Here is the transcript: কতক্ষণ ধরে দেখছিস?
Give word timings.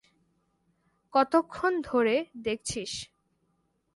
কতক্ষণ 1.13 1.73
ধরে 1.81 2.15
দেখছিস? 2.43 2.91